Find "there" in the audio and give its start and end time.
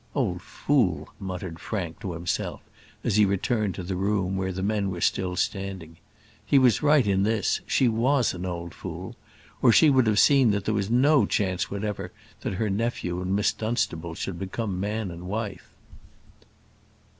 10.65-10.73